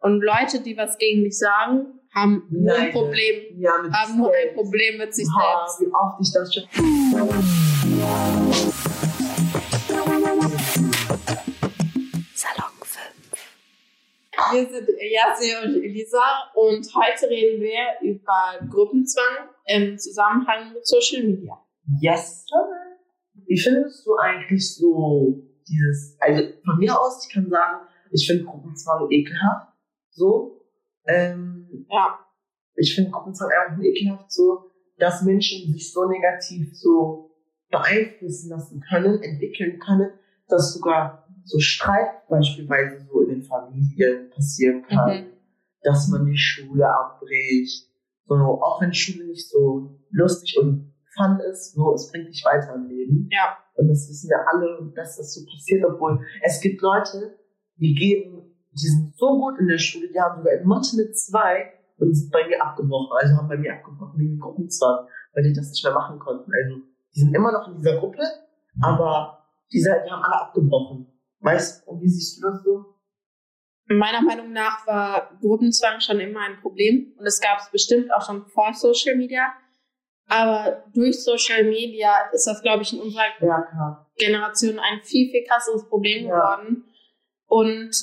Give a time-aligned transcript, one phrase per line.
[0.00, 4.16] Und Leute, die was gegen dich sagen, haben nur ein Nein, Problem, Ja, mit haben
[4.18, 4.54] nur ein selbst.
[4.56, 5.80] Problem mit sich Ha, selbst.
[5.80, 7.76] wie oft ich das schon.
[12.34, 13.52] Salon 5.
[14.52, 16.22] Wir sind Yassi und Elisa
[16.54, 21.58] und heute reden wir über Gruppenzwang im Zusammenhang mit Social Media.
[22.00, 22.46] Yes.
[23.46, 28.44] Wie findest du eigentlich so dieses, also von mir aus, ich kann sagen, ich finde
[28.44, 29.72] Gruppenzwang ekelhaft.
[30.16, 30.62] So.
[31.06, 32.18] Ähm, Ja,
[32.74, 37.30] ich finde Gruppenzwang einfach ekelhaft so, dass Menschen sich so negativ so
[37.70, 40.10] beeinflussen lassen können, entwickeln können,
[40.48, 45.26] dass sogar so Streit beispielsweise so in den Familien passieren kann, Mhm.
[45.82, 47.88] dass man die Schule abbricht,
[48.26, 52.74] so, auch wenn Schule nicht so lustig und fun ist, so, es bringt dich weiter
[52.74, 53.28] im Leben.
[53.30, 57.38] ja, Und das wissen wir alle, dass das so passiert, obwohl es gibt Leute,
[57.76, 61.10] die geben, die sind so gut in der Schule, die haben sogar in Mathe eine
[61.10, 65.52] 2 und sind bei mir abgebrochen, also haben bei mir abgebrochen wegen Gruppenzwang, weil die
[65.54, 66.50] das nicht mehr machen konnten.
[66.52, 66.82] Also
[67.14, 68.22] die sind immer noch in dieser Gruppe,
[68.82, 69.42] aber
[69.72, 71.06] diese, die haben alle abgebrochen.
[71.40, 72.96] Weißt du, wie siehst du das so?
[73.88, 78.24] meiner Meinung nach war Gruppenzwang schon immer ein Problem und es gab es bestimmt auch
[78.26, 79.52] schon vor Social Media.
[80.28, 84.06] Aber durch Social Media ist das, glaube ich, in unserer Ja.
[84.16, 86.56] Generation ein viel, viel krasseres Problem Ja.
[86.56, 86.84] geworden.
[87.46, 87.94] Und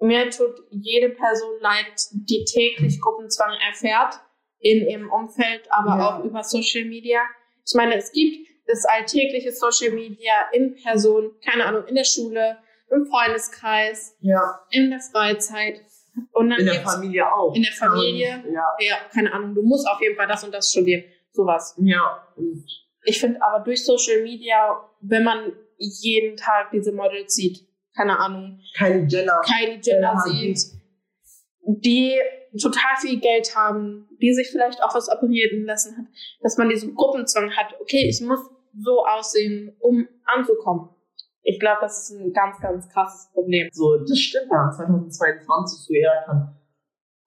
[0.00, 4.14] mir tut jede Person leid, die täglich Gruppenzwang erfährt,
[4.58, 6.18] in ihrem Umfeld, aber Ja.
[6.20, 7.20] auch über Social Media.
[7.66, 12.58] Ich meine, es gibt das alltägliche Social Media in Person, keine Ahnung, in der Schule,
[12.90, 15.80] im Freundeskreis, Ja, in der Freizeit.
[16.32, 17.54] Und dann in der Familie auch.
[17.54, 18.44] in der Familie.
[18.52, 18.64] Ja.
[18.80, 21.04] ja, keine Ahnung, du musst auf jeden Fall das und das studieren.
[21.32, 21.76] Sowas.
[21.80, 22.26] Ja.
[23.04, 27.66] Ich finde aber durch Social Media, wenn man jeden Tag diese Models sieht,
[28.00, 29.42] keine Ahnung, Kylie Jenner.
[29.44, 30.58] Kylie Jenner sieht,
[31.66, 32.18] die
[32.58, 36.06] total viel Geld haben, die sich vielleicht auch was operieren lassen hat,
[36.40, 38.40] dass man diesen Gruppenzwang hat, okay, ich muss
[38.74, 40.88] so aussehen, um anzukommen.
[41.42, 43.68] Ich glaube, das ist ein ganz, ganz krasses Problem.
[43.72, 44.70] So, das stimmt ja.
[44.70, 46.56] 2022, so jeder kann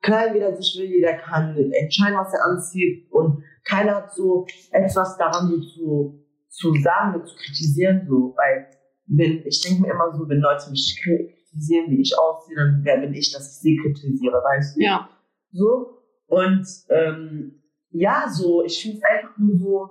[0.02, 4.48] klein, wie er sich will, jeder kann entscheiden, was er anzieht und keiner hat so
[4.72, 8.68] etwas daran so zu, zu sagen und zu kritisieren, so, weil
[9.08, 12.98] wenn, ich denke mir immer so, wenn Leute mich kritisieren, wie ich aussehe, dann wer
[12.98, 14.82] bin ich, dass ich sie kritisiere, weißt du?
[14.82, 15.10] Ja,
[15.52, 16.00] So.
[16.28, 19.90] Und ähm, ja, so, ich finde es einfach nur so,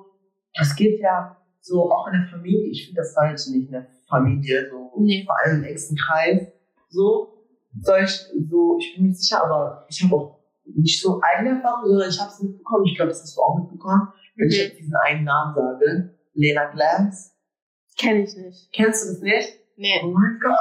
[0.55, 3.87] das geht ja so auch in der Familie, ich finde das falsch nicht in der
[4.09, 5.25] Familie, so Nee.
[5.25, 6.49] vor allem im engsten Kreis.
[6.89, 7.45] So,
[7.81, 8.11] soll ich,
[8.51, 12.21] so, ich bin mir sicher, aber ich habe auch nicht so eigene Erfahrungen, sondern ich
[12.21, 14.63] habe es mitbekommen, ich glaube, das hast du auch mitbekommen, wenn ich Mhm.
[14.65, 17.32] jetzt diesen einen Namen sage, Lena Glantz.
[18.03, 18.73] Kenne ich nicht.
[18.73, 19.61] Kennst du das nicht?
[19.77, 20.01] Nee.
[20.05, 20.59] Oh mein Gott.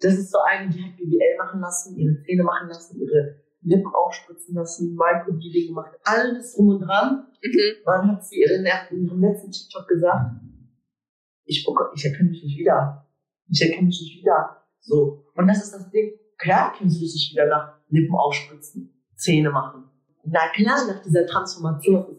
[0.00, 3.92] Das ist so eine, die hat BBL machen lassen, ihre Zähne machen lassen, ihre Lippen
[3.92, 7.26] aufspritzen lassen, Microbleeding gemacht, alles drum und dran.
[7.42, 7.84] Mhm.
[7.84, 8.64] Dann hat sie in
[9.04, 10.40] ihrem letzten TikTok gesagt,
[11.44, 13.06] ich, oh Gott, ich erkenne mich nicht wieder.
[13.48, 14.64] Ich erkenne mich nicht wieder.
[14.80, 15.26] So.
[15.34, 16.12] Und das ist das Ding.
[16.38, 19.84] Klar kennst du dich wieder nach Lippen aufspritzen, Zähne machen.
[20.24, 22.16] Na klar, nach dieser Transformation.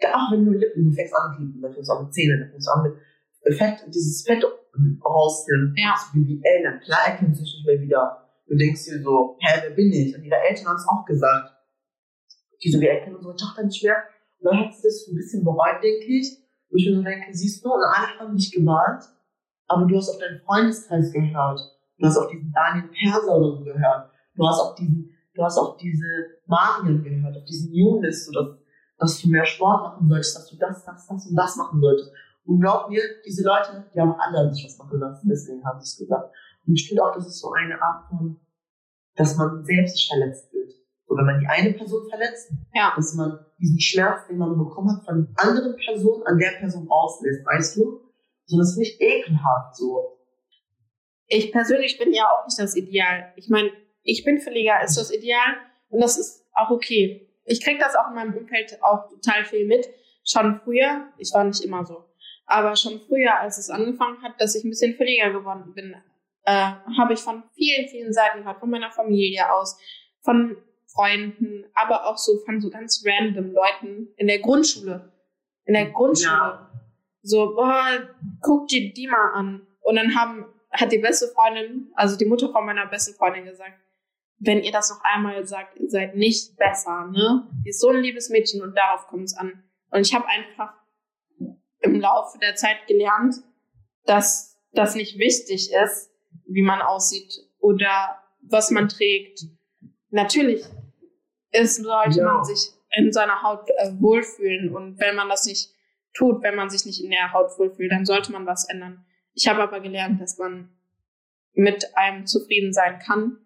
[0.00, 2.40] Auch wenn du Lippen, du fängst an mit Lippen, dann fängst du an mit Zähnen,
[2.40, 2.94] dann fängst du an mit
[3.52, 4.44] Fett, dieses Fett
[5.04, 5.74] rausnehmen.
[5.76, 5.92] Ja.
[5.92, 8.24] Das BBL, na klar erkennst du dich nicht mehr wieder.
[8.46, 10.16] Du denkst dir so, hä, wer bin ich?
[10.16, 11.54] Und ihre Eltern haben es auch gesagt.
[12.62, 13.96] Die so, wir erkennen unsere Tochter nicht mehr.
[14.40, 16.38] Und dann hat sie das so ein bisschen bereut, denke ich.
[16.70, 19.04] Wo ich mir so denke, siehst du, und alle haben dich gewarnt,
[19.66, 21.60] aber du hast auf deinen Freundeskreis gehört.
[21.98, 24.10] Du hast auf diesen Daniel Perser oder so gehört.
[24.34, 26.06] Du hast auf diesen, du hast auf diese
[26.46, 28.58] Marion gehört, auf diesen Younes, so dass,
[28.98, 32.12] dass du mehr Sport machen solltest, dass du das, das, das und das machen solltest.
[32.48, 35.84] Und glaub mir, diese Leute, die haben alle sich was machen lassen, deswegen haben sie
[35.84, 36.34] es gesagt.
[36.66, 38.40] Und ich finde auch, das ist so eine Art von,
[39.16, 40.72] dass man selbst sich verletzt wird.
[41.06, 42.94] So, wenn man die eine Person verletzt, Ja.
[42.96, 47.44] dass man diesen Schmerz, den man bekommen hat, von anderen Personen an der Person auslässt,
[47.44, 48.00] weißt du?
[48.46, 50.18] So, das finde ich ekelhaft, so.
[51.26, 53.32] Ich persönlich bin ja auch nicht das Ideal.
[53.36, 53.70] Ich meine,
[54.02, 55.56] ich bin Liga ist das Ideal
[55.90, 57.28] und das ist auch okay.
[57.44, 59.86] Ich krieg das auch in meinem Umfeld auch total viel mit.
[60.24, 62.04] Schon früher, ich war nicht immer so,
[62.48, 65.94] aber schon früher, als es angefangen hat, dass ich ein bisschen Liga geworden bin,
[66.44, 69.78] äh, habe ich von vielen, vielen Seiten gehört, von meiner Familie aus,
[70.22, 70.56] von
[70.86, 75.12] Freunden, aber auch so von so ganz random Leuten in der Grundschule.
[75.66, 76.32] In der Grundschule.
[76.32, 76.70] Ja.
[77.20, 78.08] So, boah,
[78.40, 79.66] guck dir die mal an.
[79.82, 83.78] Und dann haben, hat die beste Freundin, also die Mutter von meiner besten Freundin gesagt,
[84.38, 87.46] wenn ihr das noch einmal sagt, ihr seid nicht besser, ne?
[87.64, 89.64] Die ist so ein liebes Mädchen und darauf kommt es an.
[89.90, 90.72] Und ich habe einfach
[91.80, 93.36] im Laufe der Zeit gelernt,
[94.04, 96.10] dass das nicht wichtig ist,
[96.46, 99.40] wie man aussieht oder was man trägt
[100.10, 100.64] natürlich
[101.50, 102.24] ist, sollte Ja.
[102.34, 104.74] man sich in seiner Haut äh, wohlfühlen.
[104.74, 105.70] Und wenn man das nicht
[106.14, 109.04] tut, wenn man sich nicht in der Haut wohlfühlt, dann sollte man was ändern.
[109.34, 110.70] Ich habe aber gelernt, dass man
[111.52, 113.38] mit einem zufrieden sein kann.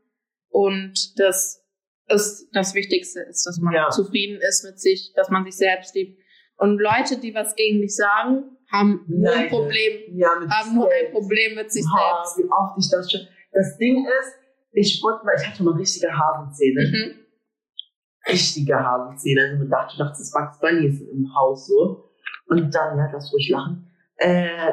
[0.49, 1.65] Und das
[2.09, 3.91] ist das Wichtigste ist, dass man Ja.
[3.91, 6.21] zufrieden ist mit sich, dass man sich selbst liebt.
[6.57, 9.49] Und Leute, die was gegen dich sagen, haben nur ein Neide.
[9.51, 11.13] Problem, Ja, mit haben nur ein selbst.
[11.13, 12.39] Problem mit sich Ah, selbst.
[12.39, 13.21] wie oft ich das schon.
[13.53, 14.33] Das Ding ist,
[14.73, 16.81] ich wollte mal, ich hatte mal richtige Hasenzähne.
[16.89, 17.15] Mhm.
[18.29, 19.43] Richtige Hasenzähne.
[19.43, 22.11] Also man dachte, dachte, das Bugs Bunny ist im Haus so.
[22.47, 23.91] Und dann, ja, lass ruhig lachen.
[24.17, 24.73] Äh,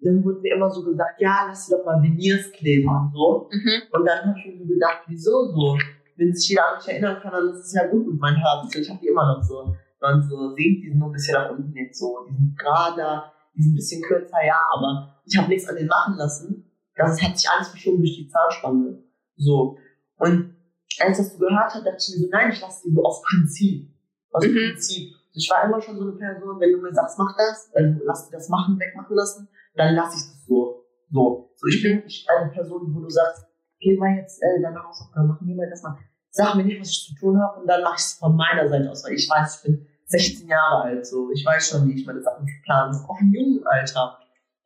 [0.00, 3.48] dann wurde mir immer so gesagt, ja, lass dir doch mal Veneers kleben und so.
[3.50, 3.82] Mhm.
[3.92, 5.78] Und dann habe ich mir so gedacht, wieso so?
[6.16, 8.68] Wenn sich jeder an mich erinnern kann, dann ist es ja gut mit meinen Haaren.
[8.74, 9.74] Ich habe die immer noch so.
[10.00, 12.26] Man so sieht, die sind nur ein bisschen nach unten jetzt so.
[12.28, 15.88] Die sind gerader, die sind ein bisschen kürzer, ja, aber ich habe nichts an denen
[15.88, 16.64] machen lassen.
[16.94, 19.02] Das hat sich alles verschoben durch die Zahnspange.
[19.36, 19.76] So.
[20.18, 20.56] Und
[21.00, 23.02] als ich das so gehört habe, dachte ich mir so, nein, ich lasse die so
[23.04, 23.88] auf Prinzip.
[24.32, 24.54] Aus Mhm.
[24.54, 25.14] Prinzip.
[25.32, 28.28] Ich war immer schon so eine Person, wenn du mir sagst, mach das, dann lass
[28.28, 30.84] dir das machen, wegmachen lassen, dann lasse ich das so.
[31.10, 31.52] So.
[31.54, 33.46] So, ich bin nicht eine Person, wo du sagst,
[33.78, 35.96] geh mal jetzt äh, deine Hausaufgaben machen, geh mal das mal.
[36.38, 38.68] Sag mir nicht, was ich zu tun habe und dann mache ich es von meiner
[38.68, 41.32] Seite aus, weil ich weiß, ich bin 16 Jahre alt, so.
[41.32, 42.96] Ich weiß schon, wie ich meine Sachen plane.
[43.08, 44.18] Auch im jungen Alter.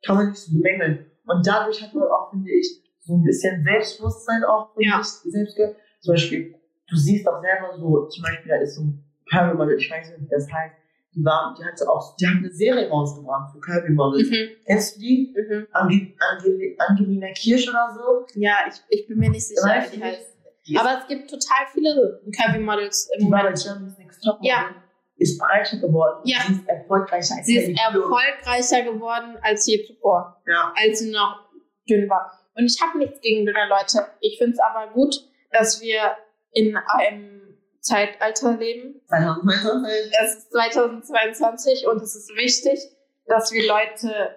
[0.05, 1.07] Kann man nicht so bemängeln.
[1.25, 5.01] Und dadurch hat man auch, finde ich, so ein bisschen Selbstbewusstsein auch von Ja.
[5.01, 5.57] sich selbst.
[6.01, 6.53] Zum Beispiel,
[6.87, 10.09] du siehst auch selber so, zum Beispiel, da ist so ein Curvy Model, ich weiß
[10.11, 10.75] nicht, wie das heißt,
[11.15, 14.29] die war, die hatte auch, die hat eine Serie rausgebracht für Curvy Models.
[14.29, 14.49] Mhm.
[14.67, 15.33] Kennst du die?
[15.35, 15.67] Mhm.
[15.71, 18.25] Ange Ange Angelina Kirsch oder so?
[18.39, 20.29] Ja, ich, ich bin mir nicht sicher, wie die heißt.
[20.67, 23.61] Die Aber es gibt total viele Curvy-Models im Die Moment.
[23.61, 24.69] Germany's Next Top Ja.
[25.17, 26.21] Ist breiter geworden.
[26.25, 26.37] Ja.
[26.47, 30.73] Sie ist erfolgreicher als Sie ist erfolgreicher geworden als je zuvor, Ja.
[30.75, 31.49] als sie noch
[31.89, 32.31] dünn war.
[32.55, 34.07] Und ich habe nichts gegen dünne Leute.
[34.21, 35.15] Ich finde es aber gut,
[35.51, 36.15] dass wir
[36.51, 39.01] in einem Zeitalter leben.
[39.07, 40.13] 2022.
[40.21, 42.79] Es ist 2022 und es ist wichtig,
[43.27, 44.35] dass wir Leute,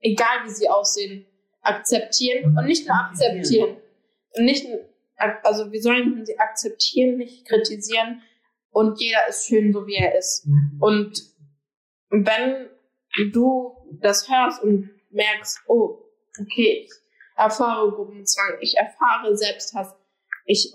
[0.00, 1.26] egal wie sie aussehen,
[1.62, 3.76] akzeptieren und nicht nur akzeptieren.
[4.36, 4.66] Und nicht,
[5.18, 8.22] also wir sollen sie akzeptieren, nicht kritisieren.
[8.70, 10.46] Und jeder ist schön, so wie er ist.
[10.78, 11.20] Und
[12.10, 12.68] wenn
[13.32, 15.98] du das hörst und merkst, oh,
[16.40, 16.92] okay, ich
[17.36, 19.94] erfahre Gruppenzwang, ich erfahre Selbsthass,
[20.44, 20.72] ich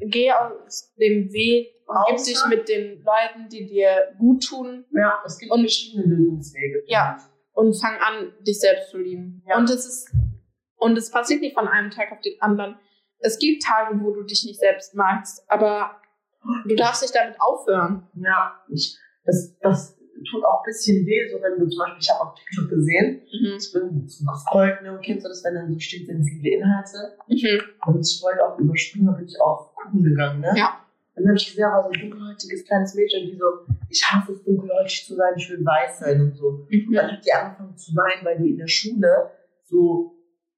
[0.00, 5.22] gehe aus dem Weg und gib dich mit den Leuten, die dir gut tun Ja,
[5.26, 6.84] es gibt Und- verschiedene Lösungswege.
[6.86, 7.18] Ja.
[7.52, 9.42] und fang an, dich selbst zu lieben.
[9.46, 9.56] Ja.
[9.58, 10.10] Und es ist,
[10.76, 12.76] und es passiert nicht von einem Tag auf den anderen.
[13.26, 15.92] Es gibt Tage, wo du dich nicht selbst magst, aber
[16.66, 18.06] du darfst nicht damit aufhören.
[18.16, 19.96] Ja, ich, das, das
[20.30, 23.22] tut auch ein bisschen weh, so wenn du zum Beispiel, ich habe auf TikTok gesehen,
[23.32, 23.56] Mhm.
[23.58, 24.06] ich bin
[24.82, 27.16] ne, und kennst du das, wenn dann so steht sensible Inhalte?
[27.28, 27.60] Mhm.
[27.86, 30.52] Und ich wollte auch überspringen, da bin ich auf gucken gegangen, ne?
[30.56, 30.80] Ja.
[31.16, 33.44] Und dann habe ich gesehen, war so ein dunkelhäutiges kleines Mädchen, die so,
[33.88, 36.46] ich hasse es, dunkelhäutig zu sein, ich will weiß sein und so.
[36.48, 36.92] Und Mhm.
[36.92, 39.30] dann hat die angefangen zu weinen, weil die in der Schule
[39.64, 40.13] so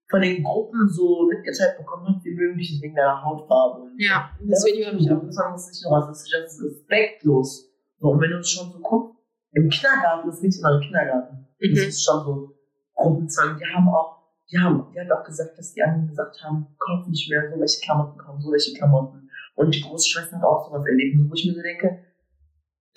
[0.09, 3.91] von den Gruppen so mitgeteilt bekommen hat, dich nicht wegen deiner Hautfarbe.
[3.99, 5.21] Ja, das Video habe ich auch.
[5.25, 7.73] Das ist nicht nur rassistisch, das ist respektlos.
[7.99, 9.17] So, und wenn du es schon so guckst,
[9.53, 11.47] im Kindergarten, das ist nicht immer im Kindergarten.
[11.59, 11.77] Das Mhm.
[11.89, 12.55] ist schon so
[12.95, 13.59] Gruppenzwang.
[13.59, 17.07] Die haben auch, die haben, die hat auch gesagt, dass die anderen gesagt haben, kauf
[17.09, 19.29] nicht mehr so welche Klamotten, kauf so welche Klamotten.
[19.57, 22.05] Und die Großschwestern hat auch sowas erlebt, wo ich mir so denke,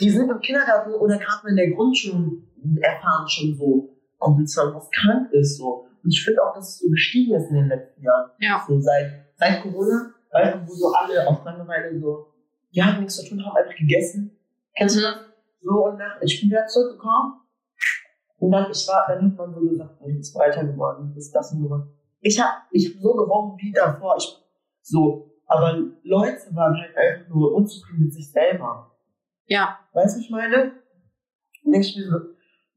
[0.01, 2.43] die sind im Kindergarten oder gerade in der Grundschule
[2.81, 5.87] erfahren schon so Gruppenzwang, was krank ist so.
[6.03, 8.31] Und ich finde auch, dass es so gestiegen ist in den letzten Jahren.
[8.39, 8.63] Ja.
[8.67, 12.27] So seit, seit Corona, weißt du, wo so alle auf Langeweile so,
[12.73, 14.37] die hatten nichts zu tun, haben einfach gegessen.
[14.75, 15.03] Kennst du Mhm.
[15.03, 15.19] das?
[15.61, 17.41] So, und nach, ich bin wieder zurückgekommen.
[18.37, 21.15] Und dann, ich war, dann hat man so gesagt, oh, du bist breiter geworden, du
[21.15, 21.91] bist das und geworden.
[22.21, 24.37] Ich hab, ich hab so gewogen wie davor, ich,
[24.81, 25.29] so.
[25.45, 28.95] Aber Leute waren halt einfach nur unzufrieden mit sich selber.
[29.47, 29.79] Ja.
[29.93, 30.73] Weißt du, was ich meine?
[31.65, 32.15] Und denk ich mir so,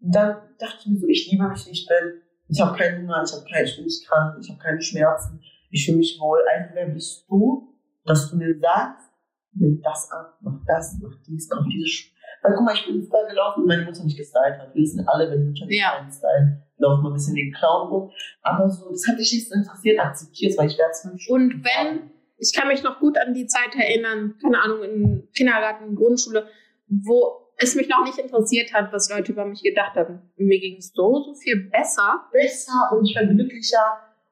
[0.00, 2.21] und dann dachte ich mir so, ich liebe mich, ich bin.
[2.52, 5.40] Ich habe keinen Hunger, ich habe keinen, ich bin nicht krank, ich habe keine Schmerzen,
[5.70, 6.38] ich fühle mich wohl.
[6.54, 9.10] Also wer bist du, dass du mir sagst,
[9.54, 12.12] nimm das ab, mach das, mach dies, kauf diese Schuhe.
[12.42, 14.74] Weil guck mal, ich bin früher gelaufen und meine Mutter mich gestylt hat.
[14.74, 15.98] Wir wissen alle, wenn Mutter Ja.
[15.98, 18.10] einstylen, laufen wir ein bisschen den Clown rum.
[18.42, 21.30] Aber so, das hat dich nicht so interessiert, akzeptiert, weil ich werde es nicht.
[21.30, 25.94] Und wenn, ich kann mich noch gut an die Zeit erinnern, keine Ahnung, im Kindergarten,
[25.94, 26.48] Grundschule,
[26.88, 30.30] wo es mich noch nicht interessiert hat, was Leute über mich gedacht haben.
[30.36, 32.24] Mir ging es so, so viel besser.
[32.32, 33.84] besser und ich war glücklicher.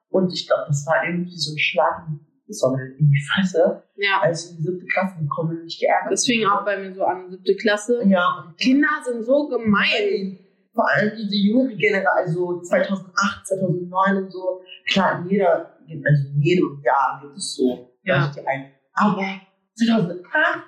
[0.09, 3.83] Und ich glaube, das war irgendwie so ein Schlag in die Sonne in die Fresse,
[3.95, 4.19] Ja.
[4.21, 6.77] als ich in die siebte Klasse gekommen bin und mich geärgert Das fing auch bei
[6.77, 8.03] mir so an, siebte Klasse.
[8.05, 10.37] Ja, Kinder sind so gemein.
[10.73, 14.61] Vor allem diese jüngere Generation, also 2008, 2009 und so.
[14.87, 18.25] Klar, in jeder, also in jedem Jahr gibt es so Ja.
[18.25, 19.41] Leute, die einen aber
[19.75, 20.63] 2008,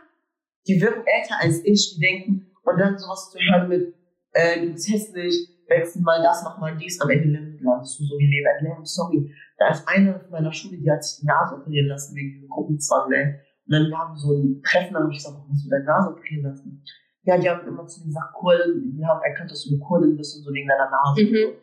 [0.67, 3.93] die wirken älter als ich, die denken, und dann sowas zu hören mit,
[4.31, 8.17] äh, du bist hässlich, wechsel mal das, mach mal dies, am Ende landest du so
[8.17, 9.33] wie Leben erklären, sorry.
[9.57, 12.49] Da ist eine von meiner Schule, die hat sich die Nase operieren lassen wegen diesem
[12.49, 13.39] Gruppenzwang, ne?
[13.65, 15.85] Und dann wir haben so ein Treffen, dann habe ich gesagt, warum hast du deine
[15.85, 16.83] Nase operieren lassen?
[17.23, 20.17] Ja, die haben immer zu mir gesagt, Kurden, die haben erkannt, dass du eine Kurdin
[20.17, 21.23] bist und so wegen deiner Nase.
[21.23, 21.53] Mhm.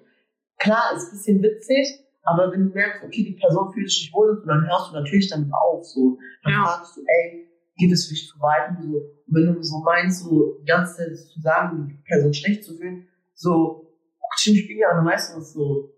[0.59, 4.38] Klar, ist ein bisschen witzig, aber wenn du merkst, okay, die Person fühlt sich wohl,
[4.38, 6.19] und dann hörst du natürlich damit auf, so.
[6.45, 6.64] Dann Ja.
[6.64, 7.50] fragst du, ey,
[7.80, 8.70] geht es dich zu weit?
[8.70, 8.96] Und so.
[8.99, 12.76] Und wenn du so meinst, so die ganze Zeit zu sagen, die Person schlecht zu
[12.76, 15.94] fühlen, so, guck dich im Spiegel an, dann weißt du, was so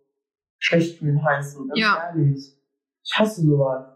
[0.59, 2.09] schlecht fühlen heißt, so, ganz Ja.
[2.15, 2.57] ehrlich.
[3.05, 3.89] Ich hasse sowas.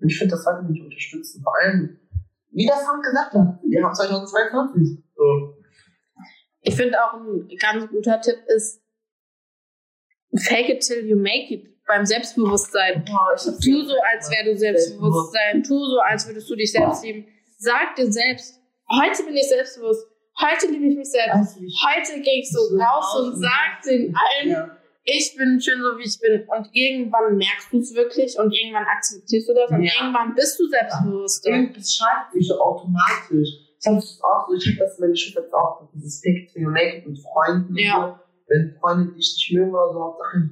[0.00, 1.42] Und ich finde, das sollte man nicht unterstützen.
[1.42, 1.98] Vor allem,
[2.52, 5.04] wie das Frank gesagt hat, wir haben 2022.
[5.14, 5.56] So.
[6.62, 8.82] Ich finde auch ein ganz guter Tipp ist,
[10.36, 13.04] fake it till you make it beim Selbstbewusstsein.
[13.12, 15.62] Hab's Tu so, als wäre du Selbstbewusstsein.
[15.62, 17.26] Tu so, als würdest du dich selbst lieben.
[17.58, 20.06] Sag dir selbst, heute bin ich selbstbewusst.
[20.40, 21.58] Heute liebe ich mich selbst.
[21.60, 24.76] Ich- Heute gehe ich so raus und sag den allen, Ja.
[25.04, 26.46] ich bin schön so, wie ich bin.
[26.48, 29.92] Und irgendwann merkst du es wirklich und irgendwann akzeptierst du das und Ja.
[30.00, 31.50] irgendwann bist du selbstbewusster.
[31.50, 33.48] Irgendwas schreibt sich so automatisch.
[33.80, 36.98] Ich habe es auch so, ich habe das meine Schüler jetzt auch, dieses to make
[36.98, 37.76] it mit Freunden.
[37.76, 38.16] Ja.
[38.18, 38.24] So.
[38.48, 40.50] Wenn Freunde dich nicht mögen oder so, Hauptsache,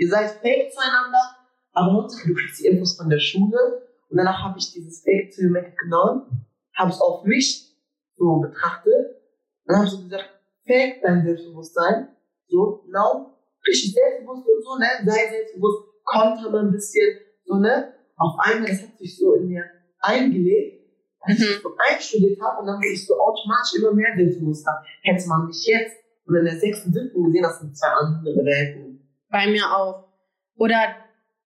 [0.00, 1.36] ihr seid fake zueinander,
[1.72, 3.86] aber Hauptsache du kriegst die Infos von der Schule.
[4.08, 7.76] Und danach habe ich dieses Fake it genommen, habe es auf mich
[8.16, 9.22] so betrachtet
[9.66, 10.24] und habe so gesagt,
[10.66, 12.08] fake dein Selbstbewusstsein,
[12.48, 17.92] so, genau, richtig selbstbewusst und so, ne, sei selbstbewusst, konter mal ein bisschen, so, ne,
[18.16, 19.64] auf einmal, das hat sich so in mir
[20.00, 20.80] eingelegt,
[21.20, 21.62] als ich Mhm.
[21.62, 24.82] so einstudiert habe und dann wurde ich so automatisch immer mehr selbstbewusster.
[25.02, 28.89] Hätte man mich jetzt und in der sechsten, siebten gesehen, das sind zwei andere Welten.
[29.30, 30.08] Bei mir auch.
[30.56, 30.96] Oder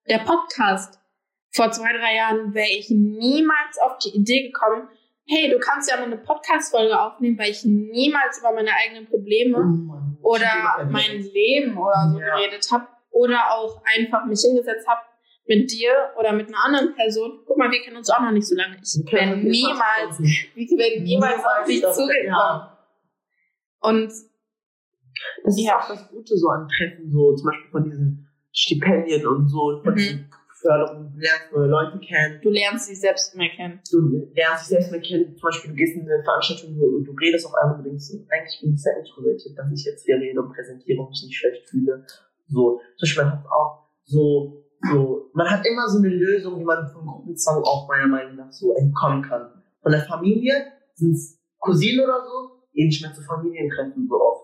[0.09, 0.99] der Podcast.
[1.53, 4.89] Vor zwei, drei Jahren wäre ich niemals auf die Idee gekommen,
[5.27, 9.59] hey, du kannst ja mal eine Podcast-Folge aufnehmen, weil ich niemals über meine eigenen Probleme
[9.59, 10.19] Mann.
[10.23, 12.35] oder mein Leben oder so Ja.
[12.37, 12.89] geredet habe.
[13.11, 15.01] Oder auch einfach mich hingesetzt habe
[15.47, 17.45] mit dir oder mit einer anderen Person.
[17.47, 18.77] Guck mal, wir kennen uns auch noch nicht so lange.
[18.83, 20.29] Ich wäre niemals, wir
[20.79, 22.27] wären niemals auf dich zugekommen.
[22.27, 22.77] Ja.
[23.81, 24.13] Und
[25.45, 25.79] Das ist Ja.
[25.79, 29.93] auch das Gute so an Treffen, so zum Beispiel von diesen Stipendien und so, von
[29.93, 29.97] Mhm.
[29.97, 30.31] diesen
[30.61, 33.81] Förderungen, du lernst neue Leute kennen, du lernst dich selbst mehr kennen.
[33.91, 37.13] du lernst dich selbst mehr kennen, zum Beispiel du gehst in eine Veranstaltung und du
[37.13, 40.41] redest auf einmal und denkst eigentlich bin ich sehr introvertiert, dass ich jetzt hier rede
[40.41, 42.07] und präsentiere und mich nicht schlecht fühle.
[42.49, 46.65] So, zum Beispiel man hat auch so, so, man hat immer so eine Lösung, wie
[46.65, 49.51] man vom Gruppenzwang auch meiner Meinung nach so entkommen kann.
[49.83, 50.55] Von der Familie
[50.95, 54.44] sind es Cousinen oder so, geh nicht mehr zu Familientreffen so oft.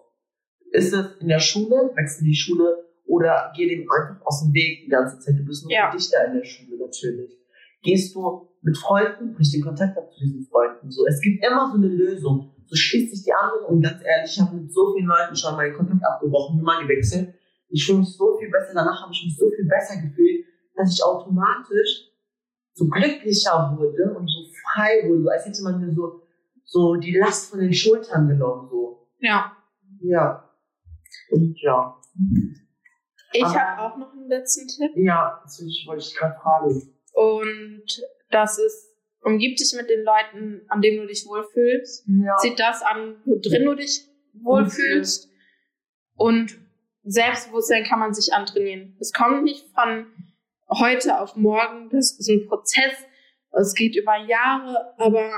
[0.73, 4.85] Ist es in der Schule, wechsel die Schule oder geh dem einfach aus dem Weg
[4.85, 5.35] die ganze Zeit.
[5.39, 5.91] Du bist nur Ja.
[5.91, 7.37] für dich da in der Schule natürlich.
[7.83, 10.91] Gehst du mit Freunden, brich den Kontakt ab zu diesen Freunden.
[10.91, 12.53] So, es gibt immer so eine Lösung.
[12.67, 15.57] So schließt sich die andere und ganz ehrlich, ich habe mit so vielen Leuten schon
[15.57, 17.35] meinen Kontakt abgebrochen, Nummer gewechselt.
[17.69, 20.45] Ich fühle mich so viel besser, danach habe ich mich so viel besser gefühlt,
[20.77, 22.11] dass ich automatisch
[22.75, 24.41] so glücklicher wurde und so
[24.73, 26.23] frei wurde, so als hätte man mir so,
[26.65, 29.09] so die Last von den Schultern genommen, so.
[29.19, 29.53] Ja.
[30.01, 30.50] Ja.
[31.31, 31.97] Und ja.
[33.33, 34.93] Ich habe auch noch einen letzten Tipp.
[34.97, 36.95] Ja, das wollte ich gerade fragen.
[37.13, 37.85] Und
[38.31, 42.07] das ist, umgib dich mit den Leuten, an denen du dich wohlfühlst.
[42.09, 42.37] Ja.
[42.39, 45.31] Zieh das an, wo drin du dich wohlfühlst.
[46.17, 46.59] Und
[47.05, 48.97] Selbstbewusstsein kann man sich antrainieren.
[49.01, 50.07] Es kommt nicht von
[50.69, 51.89] heute auf morgen.
[51.91, 52.93] Das ist ein Prozess.
[53.53, 55.31] Es geht über Jahre, aber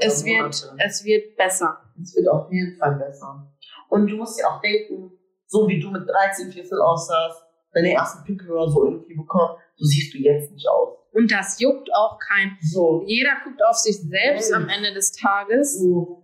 [0.00, 1.78] es wird, es wird besser.
[2.00, 3.52] Es wird auf jeden Fall besser.
[3.88, 5.12] Und du musst dir auch denken,
[5.46, 9.84] so wie du mit 13, 14 aussahst, deine ersten Pickel oder so irgendwie bekommen, so
[9.84, 10.96] siehst du jetzt nicht aus.
[11.12, 12.56] Und das juckt auch kein.
[12.60, 15.78] So, Jeder guckt auf sich selbst am Ende des Tages.
[15.78, 16.22] so.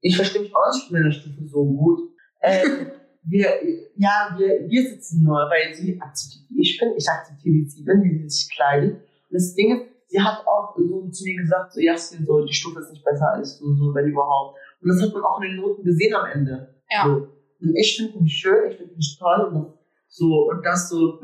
[0.00, 2.10] Ich verstehe mich auch nicht mit meiner Stufe so gut.
[2.42, 2.90] Ähm,
[3.22, 3.48] wir,
[3.96, 7.82] ja, wir, wir sitzen nur, weil sie akzeptiert, wie ich bin, ich akzeptiere, wie sie
[7.82, 8.96] bin, wie sie sich kleidet.
[8.96, 12.52] Und das Ding ist, sie hat auch so zu mir gesagt, so, ja, so, die
[12.52, 14.58] Stufe ist nicht besser als du, so, wenn überhaupt.
[14.84, 16.74] Und das hat man auch in den Noten gesehen am Ende.
[16.90, 17.04] Ja.
[17.06, 17.28] So.
[17.60, 19.74] Und ich finde mich schön, ich finde mich toll und das,
[20.08, 21.18] so, und das so,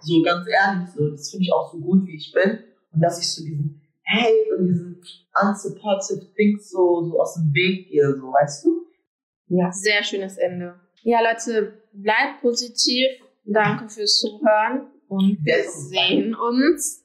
[0.00, 2.60] so ganz ehrlich, so, das finde ich auch so gut, wie ich bin.
[2.92, 5.02] Und dass ich so diesen Hate und diesen
[5.42, 8.86] unsupportive Things so, so aus dem Weg gehe, so, weißt du?
[9.48, 9.72] Ja.
[9.72, 10.74] Sehr schönes Ende.
[11.02, 13.06] Ja, Leute, bleibt positiv.
[13.44, 15.70] Danke fürs Zuhören und wir Ja.
[15.70, 17.04] sehen uns,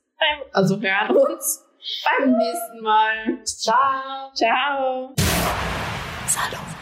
[0.54, 1.66] also hören uns
[2.06, 3.44] beim nächsten Mal.
[3.44, 4.32] Ciao!
[4.36, 5.14] Ciao.
[6.30, 6.79] سلام.